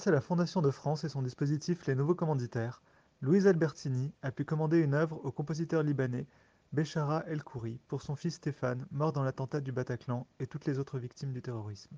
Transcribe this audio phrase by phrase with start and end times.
[0.00, 2.80] Grâce à la Fondation de France et son dispositif Les Nouveaux Commanditaires,
[3.20, 6.24] Louise Albertini a pu commander une œuvre au compositeur libanais
[6.72, 10.98] Béchara El-Khoury pour son fils Stéphane, mort dans l'attentat du Bataclan et toutes les autres
[10.98, 11.94] victimes du terrorisme.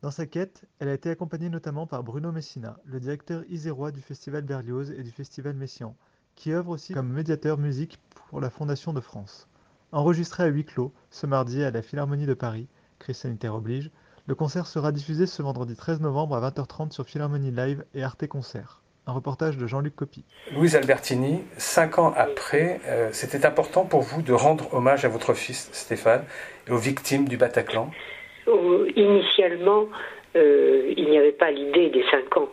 [0.00, 4.00] Dans sa quête, elle a été accompagnée notamment par Bruno Messina, le directeur isérois du
[4.00, 5.96] Festival Berlioz et du Festival Messian,
[6.36, 9.48] qui œuvre aussi comme médiateur musique pour la Fondation de France.
[9.90, 12.68] Enregistré à huis clos, ce mardi à la Philharmonie de Paris,
[13.00, 13.90] crise sanitaire oblige,
[14.26, 18.26] le concert sera diffusé ce vendredi 13 novembre à 20h30 sur Philharmonie Live et Arte
[18.26, 18.80] Concert.
[19.06, 20.24] Un reportage de Jean-Luc Copy.
[20.54, 25.34] Louise Albertini, cinq ans après, euh, c'était important pour vous de rendre hommage à votre
[25.34, 26.24] fils Stéphane
[26.66, 27.90] et aux victimes du Bataclan?
[28.96, 29.88] Initialement,
[30.36, 32.48] euh, il n'y avait pas l'idée des cinq ans.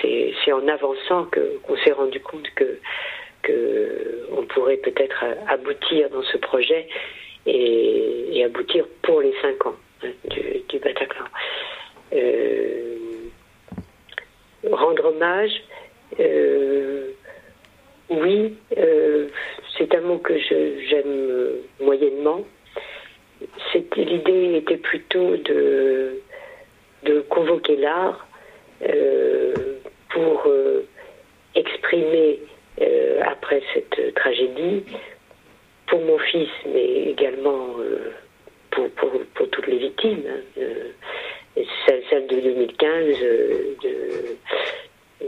[0.00, 2.80] C'est en avançant qu'on s'est rendu compte que,
[3.42, 6.88] que on pourrait peut-être aboutir dans ce projet
[7.46, 9.76] et, et aboutir pour les cinq ans
[10.78, 11.24] Bataclan.
[12.12, 12.96] Euh,
[14.70, 15.62] rendre hommage,
[16.20, 17.08] euh,
[18.10, 19.28] oui, euh,
[19.76, 22.44] c'est un mot que j'aime moyennement.
[23.96, 26.20] L'idée était plutôt de,
[27.04, 28.26] de convoquer l'art
[30.10, 30.46] pour
[31.54, 32.40] exprimer,
[33.22, 34.84] après cette tragédie,
[35.86, 37.76] pour mon fils, mais également
[38.72, 40.24] pour, pour, toutes les victimes.
[40.26, 43.74] Hein, celle, de 2015, euh,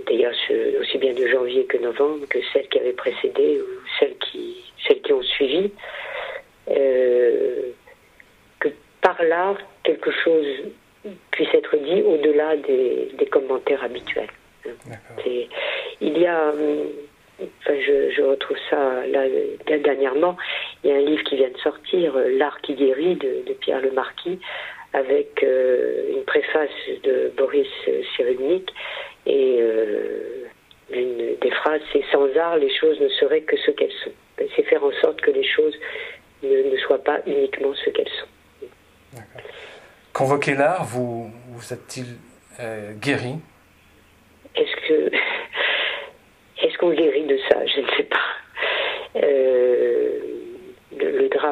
[0.07, 0.33] d'ailleurs
[0.81, 3.67] aussi bien de janvier que novembre, que celles qui avaient précédé ou
[3.99, 5.71] celles qui, celles qui ont suivi.
[6.71, 7.71] Euh,
[8.61, 8.69] que
[9.03, 10.47] par là, quelque chose
[11.31, 14.31] puisse être dit au-delà des, commentaires habituels.
[16.01, 16.53] Il y a
[17.41, 19.25] Enfin, je, retrouve ça là,
[19.79, 20.37] dernièrement.
[20.85, 23.81] Il y a un livre qui vient de sortir, euh, L'art qui guérit de, Pierre
[23.81, 24.39] Le Marquis,
[24.93, 26.69] avec euh, une préface
[27.03, 27.67] de Boris
[28.15, 28.71] Cyrulnik.
[29.25, 30.45] Et euh,
[30.93, 34.13] une des phrases, c'est Sans art, les choses ne seraient que ce qu'elles sont.
[34.37, 35.75] Ben, c'est faire en sorte que les choses
[36.43, 39.21] ne, soient pas uniquement ce qu'elles sont.
[40.13, 42.19] Convoquer l'art, vous, vous êtes-il
[43.01, 43.37] guéri?
[44.55, 45.11] Est-ce que
[46.63, 47.65] est-ce qu'on guérit de ça?
[47.65, 48.21] Je ne sais pas.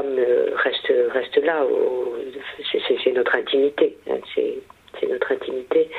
[0.00, 1.66] Euh, reste, reste là.
[3.04, 3.96] C'est notre intimité.
[4.08, 5.90] Hein, c'est notre intimité.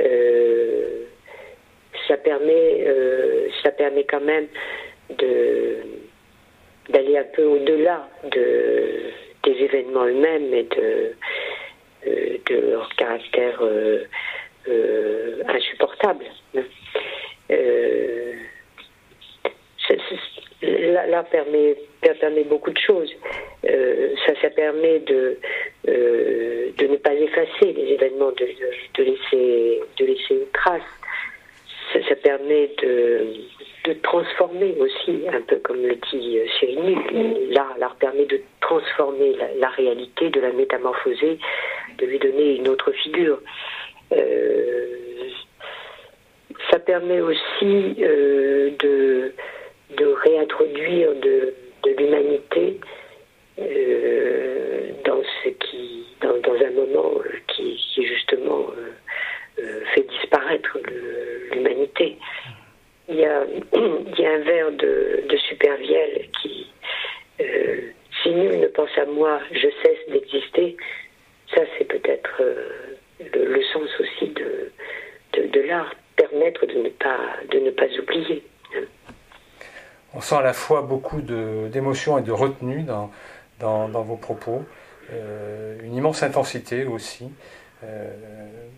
[0.00, 1.04] Euh,
[2.06, 4.46] ça permet, euh, ça permet quand même
[5.18, 5.76] de
[6.90, 9.10] d'aller un peu au-delà de,
[9.44, 11.14] des événements eux-mêmes et de,
[12.04, 13.62] de leur caractère
[15.48, 16.26] insupportable.
[20.92, 21.76] Là, permet,
[22.20, 23.12] permet beaucoup de choses.
[23.68, 25.38] Euh, ça, ça permet de,
[25.88, 28.46] euh, de ne pas effacer les événements, de,
[28.94, 30.82] de, laisser, de laisser une trace.
[31.92, 33.26] Ça, permet de,
[33.84, 36.98] de transformer aussi, un peu comme le dit Cyril
[37.50, 41.38] L'art, l'art permet de transformer la, réalité, de la métamorphoser,
[41.98, 43.38] de lui donner une autre figure.
[44.12, 44.94] Euh,
[46.70, 49.32] ça permet aussi euh, de,
[49.96, 51.54] de, réintroduire de,
[51.98, 52.80] l'humanité
[53.60, 58.66] euh, dans ce qui dans, un moment qui, qui justement
[59.58, 60.78] euh, fait disparaître
[61.52, 62.16] l'humanité.
[63.08, 63.44] Il y, a,
[63.74, 66.66] il y a un vers de Supervielle qui
[68.24, 70.76] si nul ne pense à moi, je cesse d'exister.
[71.54, 72.42] Ça, c'est peut-être
[73.20, 74.72] le, le, sens aussi de,
[75.34, 78.42] de, de l'art permettre de ne pas, de ne pas oublier.
[80.14, 83.10] On à la fois beaucoup d'émotions et de retenue dans,
[83.60, 84.64] dans, vos propos,
[85.12, 87.30] euh, une immense intensité aussi.
[87.84, 88.08] Euh,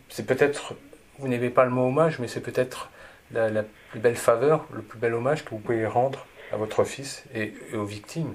[0.09, 0.75] c'est peut-être,
[1.19, 2.91] vous n'aimez pas le mot hommage, mais c'est peut-être
[3.33, 7.25] la, plus belle faveur, le plus bel hommage que vous pouvez rendre à votre fils
[7.35, 8.35] et, aux victimes.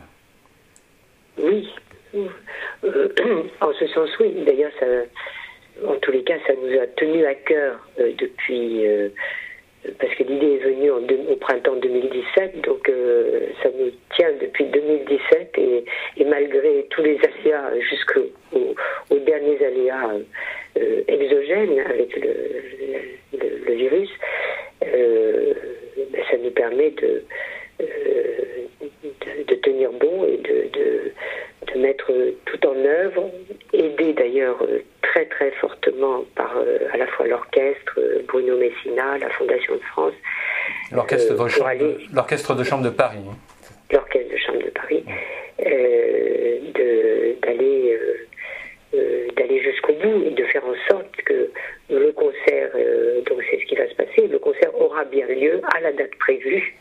[1.38, 1.70] Oui,
[2.14, 3.10] euh,
[3.62, 4.44] en ce sens, oui.
[4.46, 4.72] D'ailleurs,
[5.88, 8.86] en tous les cas, ça nous a tenu à cœur depuis,
[10.00, 15.58] parce que l'idée est venue au printemps 2017, donc euh, ça nous tient depuis 2017
[15.58, 18.30] et, malgré tous les aléas jusqu'aux
[19.10, 20.12] aux derniers aléas
[20.78, 24.10] euh, exogènes avec le, virus,
[24.86, 25.54] euh,
[26.12, 27.24] ben, ça nous permet de,
[29.64, 30.70] tenir bon et de,
[31.74, 32.12] de, mettre
[32.46, 33.32] tout en œuvre,
[33.74, 34.62] aidé d'ailleurs
[35.12, 39.82] très très fortement par euh, à la fois l'orchestre, euh, Bruno Messina, la Fondation de
[39.92, 40.14] France.
[40.92, 41.44] L'orchestre de, euh,
[42.56, 43.20] de, chambre de Paris.
[43.92, 45.04] L'orchestre de chambre de Paris.
[47.44, 48.00] d'aller
[49.36, 51.50] d'aller jusqu'au bout et de faire en sorte que
[51.90, 52.72] le concert,
[53.26, 56.16] donc c'est ce qui va se passer, le concert aura bien lieu à la date
[56.20, 56.76] prévue,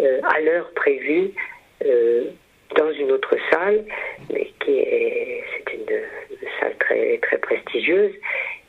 [0.00, 1.30] à l'heure prévue,
[2.76, 3.84] dans une autre salle,
[4.32, 5.84] mais qui est c'est une,
[6.60, 8.12] salle très très prestigieuse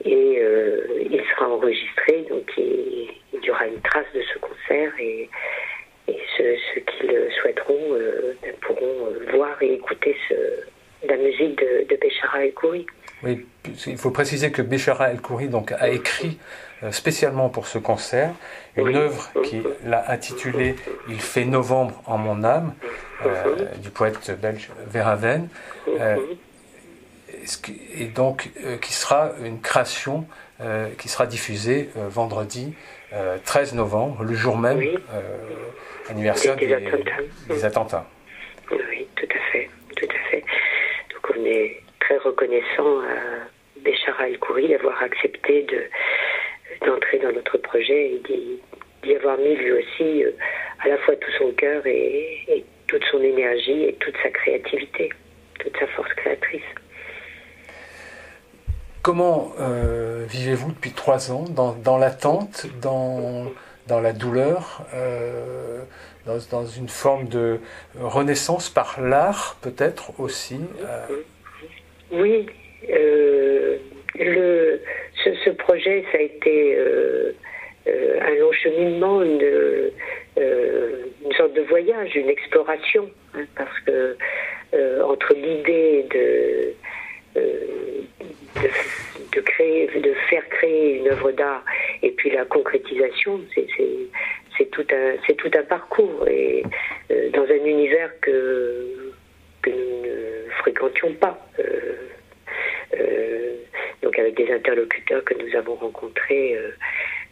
[0.05, 3.09] et euh, il sera enregistré donc il,
[3.43, 5.29] y aura une trace de ce concert et,
[6.37, 10.15] ceux, qui le souhaiteront euh, ben, pourront euh, voir et écouter
[11.07, 12.85] la musique de, de Béchara El Khoury.
[13.23, 13.45] Oui,
[13.87, 16.37] il faut préciser que Béchara El Khoury donc a écrit
[16.91, 18.31] spécialement pour ce concert
[18.75, 20.75] une œuvre qu'il a intitulée
[21.09, 22.73] Il fait novembre en mon âme
[23.25, 25.49] euh, du poète belge Verhaven,
[25.87, 26.17] euh,
[27.95, 30.27] et donc euh, qui sera une création
[30.97, 32.73] qui sera diffusée vendredi
[33.45, 34.81] 13 novembre, le jour même
[36.09, 36.73] anniversaire des,
[37.63, 38.05] attentats.
[38.71, 40.43] Oui, tout à fait, tout à fait.
[41.13, 45.67] Donc on est très reconnaissant à Béchara El-Khoury d'avoir accepté
[46.85, 48.21] d'entrer dans notre projet et
[49.03, 50.25] d'y avoir mis lui aussi
[50.83, 55.11] à la fois tout son cœur et, et toute son énergie et toute sa créativité,
[55.59, 56.61] toute sa force créatrice.
[59.07, 63.53] Comment euh, vivez-vous depuis trois ans Dans, l'attente, dans,
[63.89, 65.79] la douleur, euh,
[66.25, 67.61] dans, une forme de
[67.97, 71.05] renaissance par l'art peut-être aussi euh?
[72.11, 72.47] Oui,
[75.23, 76.77] ce, projet, ça a été
[77.87, 79.89] un long cheminement, une,
[81.37, 84.17] sorte de voyage, une exploration, hein, parce que
[85.01, 86.73] entre l'idée de,
[88.63, 88.67] euh,
[89.33, 91.63] de, créer, de faire créer une œuvre d'art
[92.01, 94.85] et puis la concrétisation, c'est tout
[95.53, 96.63] un parcours et
[97.11, 99.13] euh, dans un univers que
[99.65, 101.39] nous ne fréquentions pas.
[104.01, 106.57] donc avec des interlocuteurs que nous avons rencontrés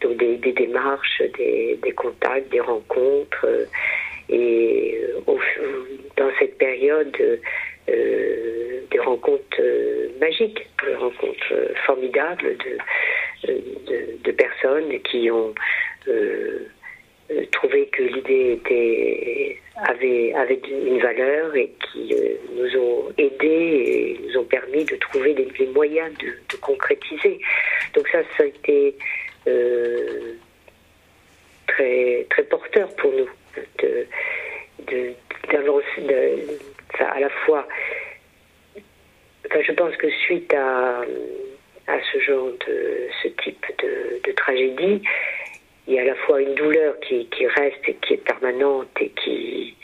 [0.00, 3.44] donc des, démarches, des, contacts, des rencontres.
[3.44, 3.64] Euh,
[4.28, 5.34] et euh,
[6.16, 7.16] dans cette période,
[7.88, 9.62] euh, des rencontres
[10.20, 11.54] magiques, des rencontres
[11.86, 12.56] formidables
[13.44, 15.54] de, personnes qui ont
[17.52, 22.14] trouvé que l'idée était avait, avait une valeur et qui
[22.54, 27.40] nous ont aidés et nous ont permis de trouver les, moyens de, de, concrétiser.
[27.94, 28.96] Donc ça, ça a été
[29.46, 30.34] euh,
[31.66, 33.28] très, très porteur pour nous
[33.78, 34.06] de,
[34.86, 35.14] de,
[36.98, 37.66] à la fois
[39.46, 41.02] enfin, je pense que suite à,
[41.86, 45.02] à ce genre de ce type de, tragédie
[45.88, 49.10] il y a à la fois une douleur qui, reste et qui est permanente et
[49.10, 49.76] qui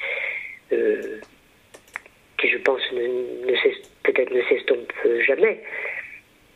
[0.72, 1.20] euh,
[2.38, 3.52] qui je pense ne,
[4.02, 4.92] peut-être ne s'estompe
[5.26, 5.60] jamais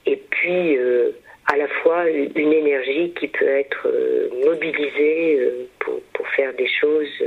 [0.04, 1.12] et puis euh,
[1.46, 5.40] à la fois une énergie qui peut être euh, mobilisée
[5.78, 7.22] pour, pour faire des choses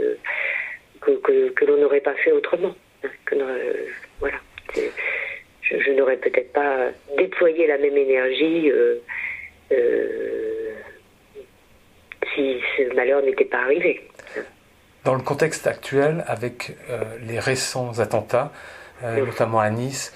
[1.01, 2.75] que, que, l'on n'aurait pas fait autrement.
[3.03, 3.36] Hein, que,
[4.19, 4.38] voilà.
[5.62, 6.89] Je, n'aurais peut-être pas
[7.67, 8.71] la même énergie
[12.35, 14.01] si ce malheur n'était pas arrivé.
[15.05, 16.75] Dans le contexte actuel, avec
[17.27, 18.51] les récents attentats,
[19.03, 20.13] notamment à Nice,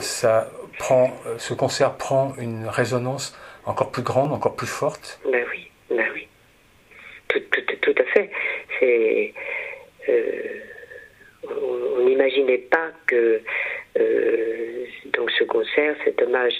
[0.00, 5.44] ça prend, euh, ce concert prend une résonance encore plus grande, encore plus forte Ben
[5.50, 6.26] oui, ben oui.
[7.28, 8.30] Tout, tout, tout à fait.
[8.78, 9.34] C'est,
[10.08, 10.32] euh,
[11.44, 13.42] on n'imaginait pas que euh,
[16.04, 16.54] cet hommage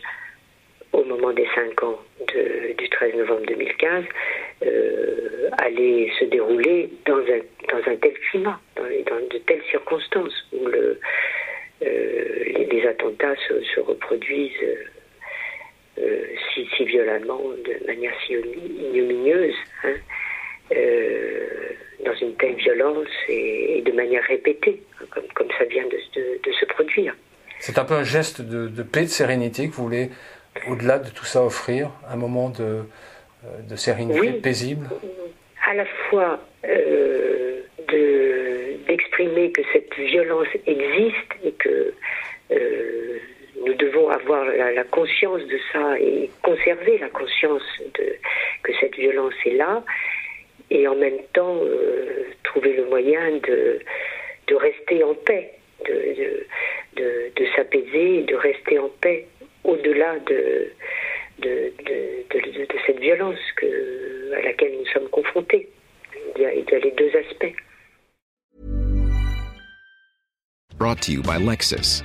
[0.92, 1.98] au moment des 5 ans
[2.78, 4.04] du 13 novembre 2015,
[5.58, 7.40] allait se dérouler dans un,
[7.70, 10.98] dans un tel climat, dans, de telles circonstances, où euh,
[12.70, 16.24] les, attentats se, reproduisent euh, euh,
[16.76, 19.94] si, violemment, de manière si ignominieuse, hein,
[22.04, 25.20] dans une telle violence et, de manière répétée, hein,
[25.56, 27.14] ça vient de, se produire.
[27.68, 30.08] C'est un peu un geste de, paix, de sérénité que vous voulez,
[30.70, 32.84] au-delà de tout ça, offrir, un moment de,
[33.68, 34.88] de sérénité paisible
[35.66, 36.40] À la fois
[38.86, 41.92] d'exprimer que cette violence existe et que
[43.66, 47.62] nous devons avoir la, conscience de ça et conserver la conscience
[47.98, 48.16] de,
[48.62, 49.84] que cette violence est là,
[50.70, 53.78] et en même temps euh, trouver le moyen de,
[54.46, 55.52] de rester en paix,
[55.86, 56.46] de, de,
[56.98, 59.26] de, s'apaiser, de rester en paix
[59.64, 60.72] au-delà de,
[61.38, 61.72] de,
[62.86, 63.38] cette violence
[64.36, 65.68] à laquelle nous sommes confrontés.
[66.36, 67.54] Il y a, il y a les deux aspects.
[70.78, 72.04] Brought to you by Lexus.